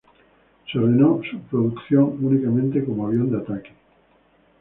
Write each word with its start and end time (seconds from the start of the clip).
Se 0.71 0.79
ordenó 0.79 1.21
su 1.29 1.37
producción 1.41 2.17
únicamente 2.25 2.83
como 2.83 3.05
avión 3.05 3.29
de 3.29 3.37
ataque. 3.37 3.69